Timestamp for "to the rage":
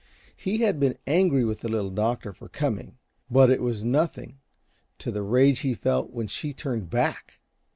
4.97-5.59